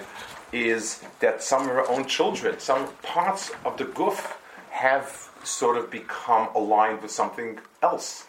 [0.53, 4.37] is that some of our own children, some parts of the guf
[4.71, 8.27] have sort of become aligned with something else.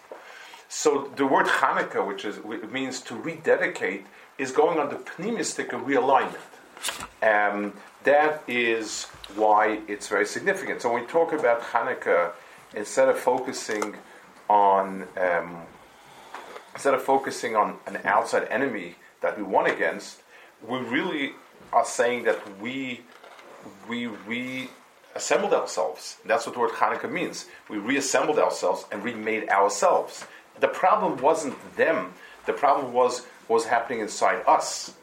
[0.70, 2.40] So the word Hanukkah, which is
[2.72, 4.06] means to rededicate,
[4.38, 6.40] is going on the pneumistic realignment.
[7.22, 10.82] Um, that is why it's very significant.
[10.82, 12.32] So when we talk about Hanukkah,
[12.76, 13.96] instead of focusing
[14.50, 15.64] on um,
[16.74, 20.22] instead of focusing on an outside enemy that we won against,
[20.68, 21.34] we really
[21.72, 23.02] are saying that we
[23.88, 26.18] we reassembled ourselves.
[26.26, 27.46] That's what the word Hanukkah means.
[27.70, 30.26] We reassembled ourselves and remade ourselves.
[30.60, 32.14] The problem wasn't them.
[32.46, 34.94] The problem was what was happening inside us.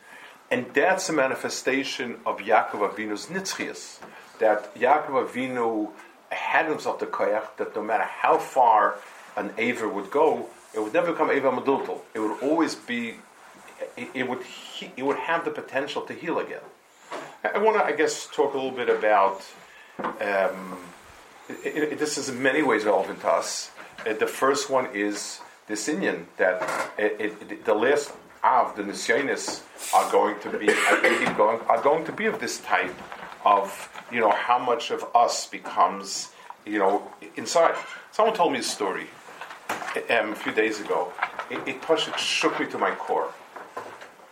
[0.51, 4.01] And that's a manifestation of Yaakov Avinu's nitzchias.
[4.41, 5.91] That Yaakov Avinu
[6.35, 8.97] had himself the koyach that no matter how far
[9.37, 12.01] an Aver would go, it would never become Ava Madultal.
[12.15, 13.17] It would always be,
[13.97, 14.41] it, it would,
[14.97, 16.61] it would have the potential to heal again.
[17.43, 19.43] I want to, I guess, talk a little bit about.
[19.99, 20.79] Um,
[21.49, 23.71] it, it, this is in many ways relevant to us.
[24.07, 26.61] Uh, the first one is this Indian that
[27.65, 28.13] the last
[28.43, 29.63] of the Nisyonis
[29.95, 32.95] are going to be are going, are going to be of this type
[33.45, 36.31] of you know how much of us becomes
[36.67, 37.75] you know inside.
[38.13, 39.07] Someone told me a story
[40.11, 41.13] um, a few days ago.
[41.51, 43.33] It, it, it shook me to my core.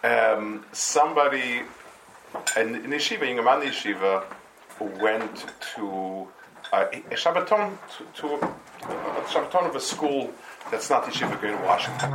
[0.05, 1.63] Um, somebody
[2.57, 4.25] and in yeshiva, Yingaman yeshiva,
[5.01, 6.29] went to
[6.73, 10.33] uh, a Shabbaton to, to a Shabbaton of a school
[10.71, 12.13] that's not the yeshiva in Washington.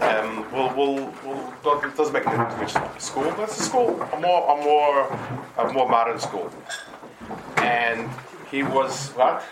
[0.00, 4.00] Um, we'll, we'll, we'll, it doesn't make a difference which school, but it's a school,
[4.00, 5.18] a more, a more,
[5.58, 6.50] a more modern school.
[7.58, 8.10] And
[8.50, 9.42] he was what?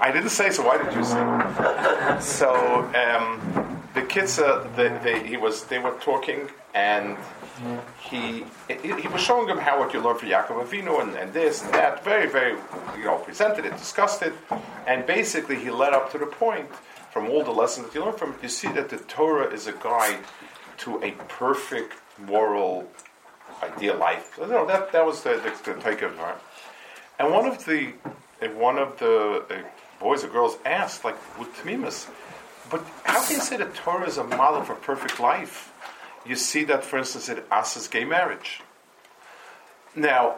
[0.00, 0.64] I didn't say so.
[0.64, 1.22] Why did you say?
[2.20, 2.54] So
[2.94, 7.16] um, the kids, uh, they, they, he was, they were talking, and
[8.10, 8.44] he
[8.82, 11.72] he was showing them how what you learn from Yaakov Avinu and, and this and
[11.72, 12.04] that.
[12.04, 12.58] Very, very,
[12.98, 14.32] you know, presented it, discussed it,
[14.86, 16.68] and basically he led up to the point
[17.12, 18.42] from all the lessons that you learn from it.
[18.42, 20.18] You see that the Torah is a guide
[20.78, 22.88] to a perfect moral
[23.62, 24.36] ideal life.
[24.40, 26.36] You know, that that was the the, the take of it.
[27.18, 27.92] And one of the
[28.56, 29.62] one of the uh,
[30.00, 32.08] boys or girls asked, like with Tamimus,
[32.70, 35.72] but how can you say that Torah is a model for perfect life?
[36.26, 38.60] You see that, for instance, in Asa's gay marriage.
[39.94, 40.36] Now,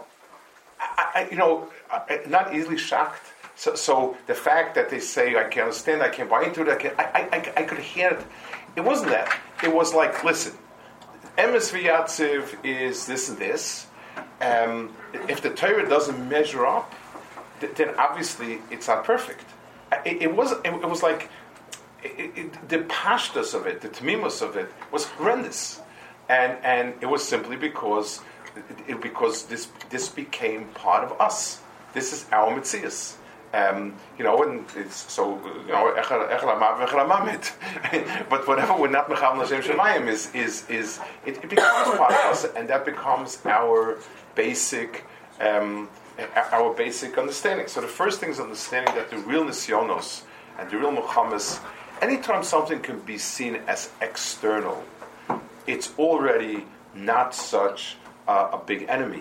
[0.79, 3.23] I, you know, I, not easily shocked.
[3.55, 6.69] So, so, the fact that they say I can understand, I can buy into it,
[6.69, 8.25] I, can, I, I, I could hear it.
[8.77, 9.35] It wasn't that.
[9.63, 10.53] It was like, listen,
[11.39, 13.87] Emes V'yatziv is this and this.
[14.43, 14.95] Um,
[15.29, 16.95] if the Torah doesn't measure up,
[17.61, 19.47] then obviously it's not perfect.
[20.05, 20.53] It, it was.
[20.53, 21.31] It, it was like
[22.37, 25.81] it, the pashtas of it, the tamimus of it, was horrendous,
[26.29, 28.21] and and it was simply because
[28.87, 31.61] it, because this this became part of us.
[31.93, 33.17] This is our mitzias.
[33.55, 35.95] Um, you know, and it's so you know,
[38.29, 42.33] but whatever we're not mecham l'shem shemayim is is is it, it, becomes part of
[42.33, 43.99] us, and that becomes our
[44.35, 45.05] basic.
[45.41, 45.89] Um,
[46.53, 47.67] our basic understanding.
[47.67, 50.23] So the first thing is understanding that the real nisyonos
[50.59, 51.61] and the real muhammas
[52.01, 54.85] anytime something can be seen as external,
[55.67, 57.97] it's already not such
[58.29, 59.21] a big enemy.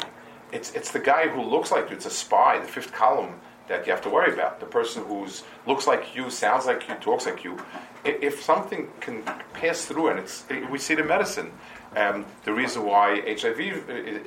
[0.51, 3.35] It's, it's the guy who looks like you, it's a spy, the fifth column
[3.67, 4.59] that you have to worry about.
[4.59, 5.27] The person who
[5.65, 7.57] looks like you, sounds like you, talks like you.
[8.03, 11.51] If something can pass through, and it's, we see the medicine.
[11.95, 13.59] Um, the reason why HIV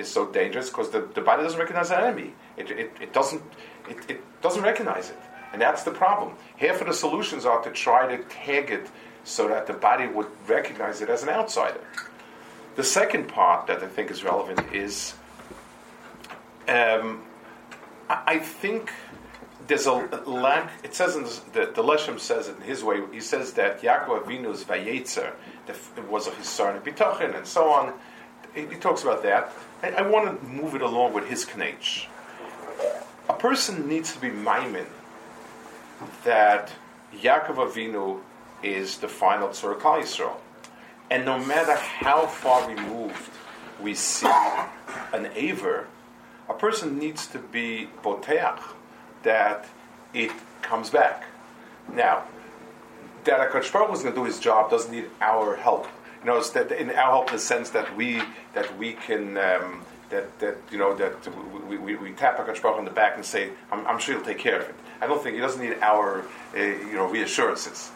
[0.00, 2.32] is so dangerous because the, the body doesn't recognize an enemy.
[2.56, 3.42] It, it, it doesn't
[3.88, 5.18] it, it doesn't recognize it.
[5.52, 6.34] And that's the problem.
[6.56, 8.88] Half of the solutions are to try to tag it
[9.24, 11.80] so that the body would recognize it as an outsider.
[12.76, 15.14] The second part that I think is relevant is
[16.68, 17.22] um,
[18.08, 18.92] I think
[19.66, 19.94] there's a
[20.26, 20.70] lack.
[20.82, 23.02] It says in the, the Leshem says it in his way.
[23.12, 25.32] He says that Yaakov Avinu's vayetzer
[26.08, 27.92] was a hisarn bitachin and so on.
[28.54, 29.52] He, talks about that.
[29.82, 32.06] I, I, want to move it along with his knech.
[33.28, 34.86] A person needs to be maimin
[36.24, 36.72] that
[37.14, 38.20] Yaakov Avinu
[38.62, 40.36] is the final Tzur Yisrael.
[41.10, 43.30] And no matter how far removed
[43.80, 44.26] we see
[45.12, 45.86] an Aver,
[46.48, 48.60] a person needs to be boteach
[49.22, 49.66] that
[50.12, 50.32] it
[50.62, 51.24] comes back.
[51.92, 52.24] Now,
[53.24, 55.86] that HaKadosh is going to do his job doesn't need our help.
[56.20, 58.22] You know, that in our help in the sense that we
[58.54, 61.14] that we can um, that that you know that
[61.68, 64.24] we, we, we tap HaKadosh Baruch on the back and say, I'm, I'm, sure he'll
[64.24, 66.24] take care of it." I don't think he doesn't need our
[66.56, 67.90] uh, you know reassurances,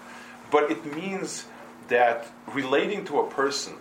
[0.51, 1.47] but it means
[1.89, 3.75] that relating to a person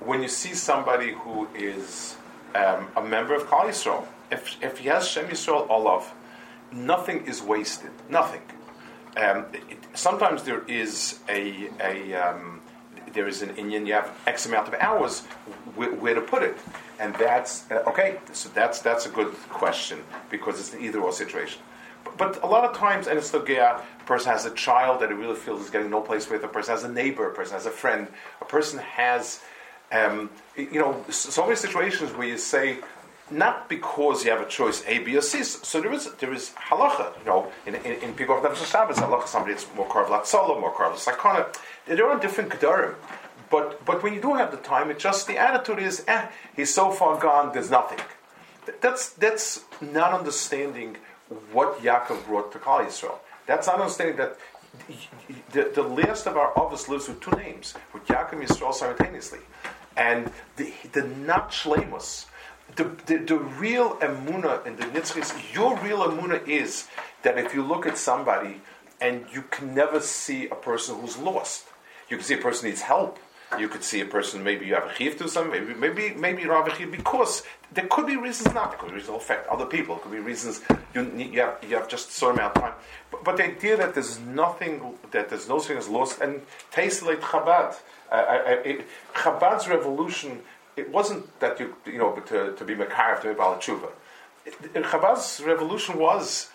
[0.00, 2.16] when you see somebody who is
[2.54, 6.12] um, a member of Klal Yisrael, if, if he has Shem Yisrael Olav,
[6.72, 7.90] nothing is wasted.
[8.08, 8.42] Nothing.
[9.16, 12.60] Um, it, sometimes there is a, a um,
[13.12, 13.86] there is an Indian.
[13.86, 15.20] You have X amount of hours
[15.74, 16.56] where to put it,
[17.00, 18.18] and that's uh, okay.
[18.32, 21.60] So that's that's a good question because it's an either or situation.
[22.04, 25.08] But, but a lot of times, and it's the a person has a child that
[25.10, 26.44] he really feels is getting no place with.
[26.44, 27.30] A person has a neighbor.
[27.30, 28.08] A person has a friend.
[28.40, 29.40] A person has
[29.92, 32.78] um, you know, so many situations where you say,
[33.30, 35.42] not because you have a choice A, B, or C.
[35.44, 37.16] So there is there is halacha.
[37.20, 40.74] You know, in in, in Pikuach Nefesh Shabbos, halacha somebody it's more karv latzala, more
[40.74, 41.46] karv sakana.
[41.86, 42.94] There are different kedarim.
[43.50, 46.72] But but when you do have the time, it's just the attitude is, eh, he's
[46.72, 47.52] so far gone.
[47.52, 47.98] There's nothing.
[48.80, 50.96] That's that's not understanding
[51.52, 53.18] what Yaakov brought to Klal Yisrael.
[53.46, 54.38] That's not understanding that
[55.52, 59.40] the, the last of our office lives with two names, with Yaakov and Yisrael simultaneously.
[59.96, 62.26] And the, the not shlemus,
[62.76, 66.86] the, the, the, real emuna in the nitzchis, your real emuna is
[67.22, 68.60] that if you look at somebody
[69.00, 71.66] and you can never see a person who's lost,
[72.08, 73.18] you can see a person needs help.
[73.58, 76.42] You could see a person, maybe you have a chiv to some, maybe maybe maybe
[76.42, 78.70] you have a chiv because there could be reasons not.
[78.70, 79.96] There could be reasons affect other people.
[79.96, 80.60] Could be reasons
[80.94, 82.74] you you have you have just a certain amount of time.
[83.10, 87.02] But, but the idea that there's nothing that there's no thing is lost and taste
[87.02, 87.76] like Chabad.
[88.10, 90.40] I, I, it, Chabad's revolution,
[90.76, 93.90] it wasn't that you, you know, to, to be Makarev, to be Baal Tshuva.
[94.74, 96.50] Chabad's revolution was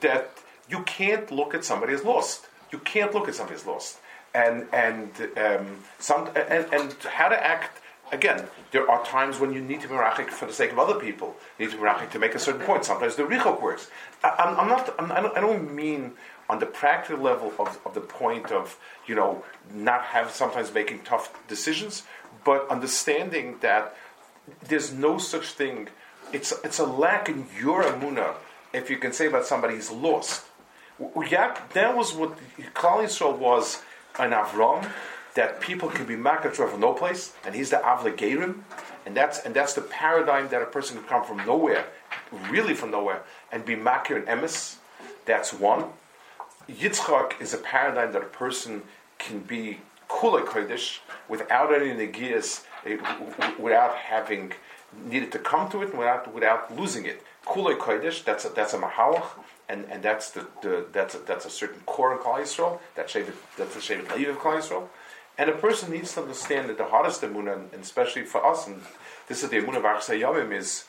[0.00, 0.30] that
[0.68, 2.46] you can't look at somebody as lost.
[2.70, 3.98] You can't look at somebody as lost.
[4.34, 7.80] And, and, um, some, and, and how to act
[8.12, 10.98] again, there are times when you need to be rachik for the sake of other
[10.98, 11.36] people.
[11.58, 12.84] You need to be rachik to make a certain point.
[12.84, 13.90] Sometimes the richok works.
[14.22, 14.94] I, am not.
[14.98, 16.12] I'm, I, don't, I don't mean
[16.48, 21.00] on the practical level of, of the point of you know not have sometimes making
[21.00, 22.04] tough decisions,
[22.44, 23.96] but understanding that
[24.66, 25.88] there's no such thing.
[26.32, 28.34] It's it's a lack in your emuna
[28.72, 30.44] if you can say about somebody he's lost.
[30.98, 32.36] That was what
[32.74, 33.82] Klal Yisrael was
[34.18, 34.88] an Avram
[35.34, 38.62] that people can be makar from no place, and he's the avlegerim,
[39.06, 41.84] and that's and that's the paradigm that a person can come from nowhere,
[42.50, 44.76] really from nowhere, and be makir and emes.
[45.26, 45.84] That's one.
[46.68, 48.82] Yitzchak is a paradigm that a person
[49.18, 49.78] can be
[50.08, 52.96] kula kodesh without any negias, eh,
[53.58, 54.52] without having
[55.04, 57.22] needed to come to it, without without losing it.
[57.48, 58.24] Kula kodesh.
[58.24, 59.26] That's a, that's a mahalach
[59.68, 62.80] and, and that's the, the that's a, that's a certain core in Klal Yisrael.
[62.94, 64.88] That's Shevet, that's the Shevet Levi of Klal Yisrael.
[65.36, 68.80] And a person needs to understand that the hardest emunah, and especially for us, and
[69.28, 70.84] this is the emunah of Yomim, is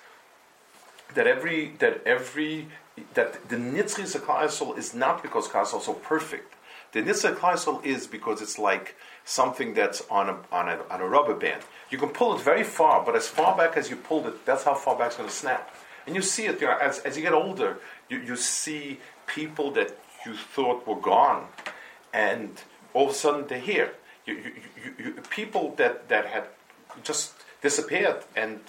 [1.14, 2.68] that every that every
[3.14, 6.56] that the nitzchis of Klal is not because Klal is so perfect.
[6.94, 8.96] The nitzchis of is because it's like
[9.26, 11.64] something that's on a, on a on a rubber band.
[11.90, 14.64] You can pull it very far, but as far back as you pulled it, that's
[14.64, 15.76] how far back it's going to snap.
[16.10, 17.78] And you see it you know, as, as you get older.
[18.10, 19.96] You, you see people that
[20.26, 21.46] you thought were gone,
[22.12, 22.50] and
[22.96, 23.94] all of a sudden they're here
[24.30, 24.52] you,
[24.98, 26.46] you, people that, that had
[27.04, 28.60] just disappeared, and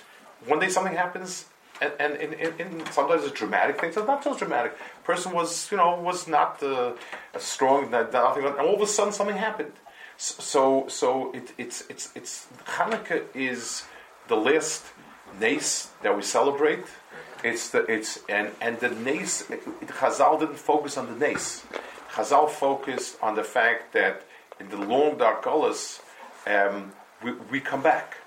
[0.46, 1.46] one day something happens,
[1.80, 3.96] and, and in, in sometimes it's dramatic things.
[3.96, 4.76] It's not so dramatic.
[5.04, 6.92] Person was, you know, was not uh,
[7.38, 9.72] strong, nothing, and all of a sudden something happened.
[10.16, 13.84] So, so it, it's it's it's Hanukkah is
[14.28, 14.84] the last
[15.40, 16.84] nace that we celebrate.
[17.42, 19.42] It's the it's and and the nace.
[19.44, 21.64] Chazal didn't focus on the nace.
[22.12, 24.22] Chazal focused on the fact that
[24.58, 26.00] in the long dark colors,
[26.46, 28.18] um, we, we, come back.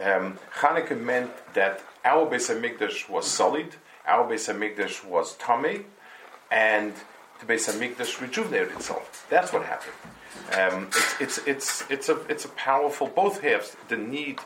[0.00, 3.76] Um, Hanukkah meant that our Beis Hamikdash was solid,
[4.06, 5.82] our Beis Hamikdash was tummy,
[6.50, 6.92] and
[7.40, 9.26] the Beis Hamikdash rejuvenated itself.
[9.30, 9.94] That's what happened.
[10.52, 10.88] Um,
[11.20, 14.38] it's, it's, it's, it's, a, it's a powerful, both halves, the need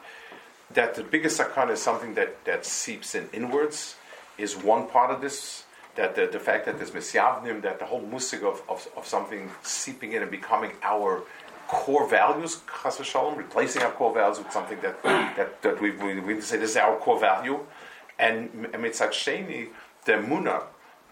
[0.73, 3.97] that the biggest sakana is something that, that seeps in inwards,
[4.41, 5.65] is one part of this
[5.97, 9.51] that the, the fact that there's misyavnim, that the whole musig of, of, of, something
[9.63, 11.23] seeping in and becoming our
[11.69, 16.21] core values, chas v'shalom, replacing our core values with something that that, that we, we,
[16.21, 17.61] we say this is our core value,
[18.19, 19.69] and mitzat sheni,
[20.05, 20.63] the emuna,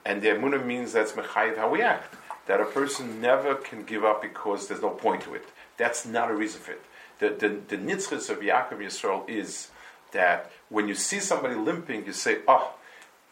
[0.04, 2.14] and the emuna means that's mechayiv how we act.
[2.46, 5.44] That a person never can give up because there's no point to it.
[5.76, 6.82] That's not a reason for it.
[7.18, 9.68] The the, the of Yaakov Yisrael is
[10.12, 12.72] that when you see somebody limping, you say, oh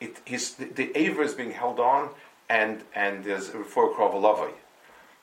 [0.01, 2.11] it, the, the Aver is being held on,
[2.49, 4.53] and, and there's a refer Kravalavai.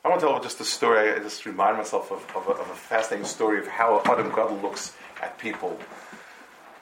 [0.06, 1.14] I want to tell just a story.
[1.14, 4.58] I just remind myself of, of, a, of a fascinating story of how Adam Gadol
[4.58, 5.80] looks at people.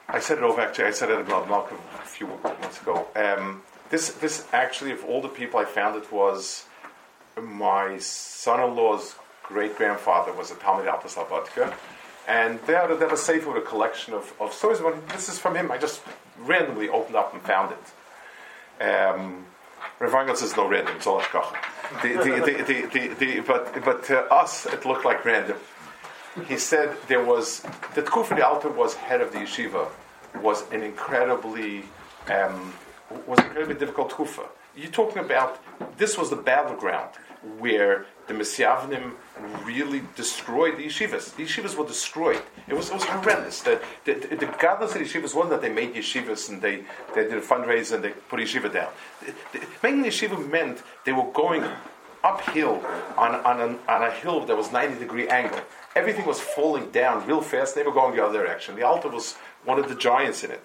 [0.09, 0.85] I said it over actually.
[0.85, 3.07] I said it about Malcolm a few months ago.
[3.15, 3.61] Um,
[3.91, 6.65] this, this actually, of all the people I found, it was
[7.39, 11.73] my son-in-law's great grandfather was a Talmud Alta Slobodka,
[12.27, 14.79] and they had, they had a safe with a collection of, of stories.
[15.09, 15.71] This is from him.
[15.71, 16.01] I just
[16.41, 18.83] randomly opened up and found it.
[18.83, 19.45] Um,
[19.99, 21.55] Rav Weingart says no random, it's all hashgacha.
[22.01, 22.09] The,
[22.93, 25.57] the, the, but but to us, it looked like random.
[26.47, 27.61] He said there was
[27.95, 29.89] the Tkufa the Alter was head of the yeshiva
[30.41, 31.83] was an incredibly
[32.29, 32.73] um,
[33.27, 34.47] was incredibly difficult Tkufa.
[34.75, 35.59] You're talking about
[35.97, 37.09] this was the battleground
[37.59, 39.13] where the misyavnim
[39.65, 41.35] really destroyed the yeshivas.
[41.35, 42.41] The yeshivas were destroyed.
[42.67, 43.61] It was, it was horrendous.
[43.61, 46.83] The, the, the, the godless yeshivas wasn't that they made yeshivas and they,
[47.15, 48.91] they did a fundraiser and they put yeshiva down.
[49.21, 51.63] The, the, making the yeshiva meant they were going
[52.23, 52.83] uphill
[53.17, 55.59] on, on, a, on a hill that was 90 degree angle.
[55.95, 57.75] Everything was falling down real fast.
[57.75, 58.75] They were going the other direction.
[58.75, 59.35] The Alter was
[59.65, 60.63] one of the giants in it.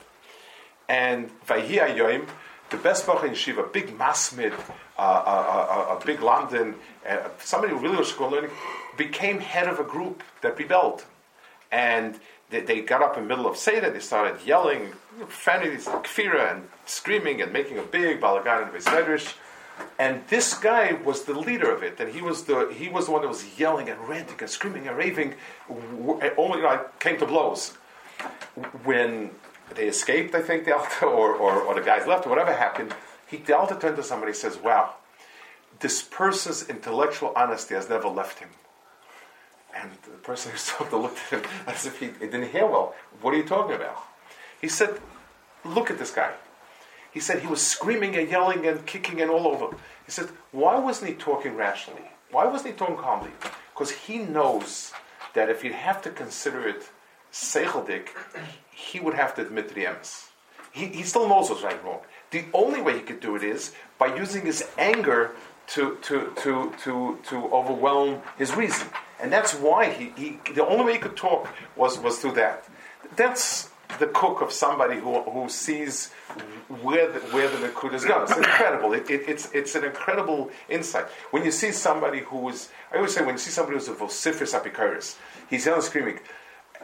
[0.88, 2.28] And Vayhi Ayoim,
[2.70, 4.52] the best Bach in Shiva, big Masmid,
[4.98, 6.74] uh, uh, uh, a big lamdan,
[7.08, 8.50] uh, somebody who really was learning,
[8.96, 11.04] became head of a group that rebelled.
[11.70, 12.18] And
[12.50, 16.68] they, they got up in the middle of Seder, they started yelling, profanities, kfira, and
[16.86, 19.34] screaming and making a big balagan in Beis
[19.98, 23.12] And this guy was the leader of it, and he was the he was the
[23.12, 25.34] one that was yelling and ranting and screaming and raving.
[26.36, 27.76] Only like came to blows
[28.84, 29.30] when
[29.74, 32.94] they escaped, I think, the or, or, or the guys left, or whatever happened,
[33.26, 34.94] he, the Alta turned to somebody and says, Wow,
[35.80, 38.50] this person's intellectual honesty has never left him.
[39.74, 42.94] And the person who spoke looked at him as if he, he didn't hear well.
[43.20, 43.98] What are you talking about?
[44.60, 45.00] He said,
[45.64, 46.32] Look at this guy.
[47.12, 49.76] He said he was screaming and yelling and kicking and all over.
[50.04, 52.10] He said, Why wasn't he talking rationally?
[52.30, 53.30] Why wasn't he talking calmly?
[53.72, 54.92] Because he knows
[55.34, 56.90] that if you have to consider it
[57.32, 58.08] Seicheldik,
[58.70, 60.28] he would have to admit to the emes.
[60.72, 62.00] He, he still knows what's right and wrong.
[62.30, 65.32] The only way he could do it is by using his anger
[65.68, 68.88] to, to, to, to, to overwhelm his reason.
[69.20, 72.68] And that's why he, he the only way he could talk was, was through that.
[73.16, 76.12] That's the cook of somebody who, who sees
[76.82, 78.22] where the, where the Nakud is going.
[78.22, 78.92] It's incredible.
[78.92, 81.06] It, it, it's, it's an incredible insight.
[81.30, 83.94] When you see somebody who is, I always say, when you see somebody who's a
[83.94, 85.16] vociferous apikoris,
[85.48, 86.18] he's yelling screaming,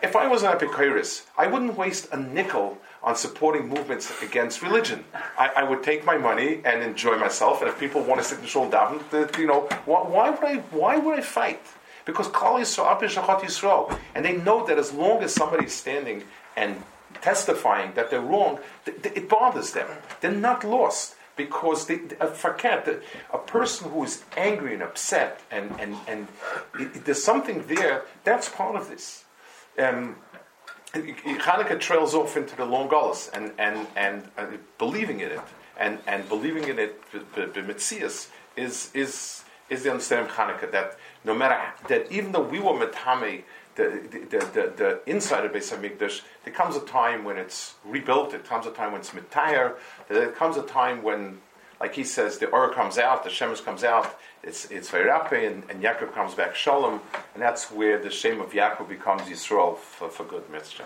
[0.03, 5.05] if I was an apikoris, I wouldn't waste a nickel on supporting movements against religion.
[5.39, 7.61] I, I, would take my money and enjoy myself.
[7.63, 10.57] And if people want to sit in shul daven, you know, why, why, would I?
[10.71, 11.61] Why would I fight?
[12.05, 16.25] Because Klal Yisrael, Shachat Yisrael, and they know that as long as somebody is standing
[16.57, 16.83] and
[17.21, 19.89] testifying that they're wrong, th- th- it bothers them.
[20.21, 25.41] They're not lost because they, a uh, fakat, a person who is angry and upset,
[25.51, 26.29] and and and
[26.79, 28.03] it, there's something there.
[28.25, 29.25] That's part of this
[29.79, 30.17] um,
[30.93, 34.47] Hanukkah trails off into the long Golas and, and, and uh,
[34.79, 35.41] believing in it
[35.79, 41.35] and, and believing in it b'mitzias is, is, is the understanding of Hanukkah that no
[41.35, 41.59] matter
[41.89, 43.43] that even though we were metame
[43.75, 48.31] the, the, the, the, inside of Beis Hamikdash, there comes a time when it's rebuilt.
[48.31, 49.77] There comes a time when it's mitayr.
[50.09, 51.39] There comes a time when
[51.83, 55.65] like he says, the Or comes out, the Shemesh comes out, it's it's Vayrape, and,
[55.69, 57.01] and Yaakov comes back Shalom,
[57.35, 60.85] and that's where the shame of Yaakov becomes Yisrael for, for good mitzvah.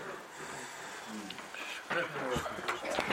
[1.91, 3.13] Hmm.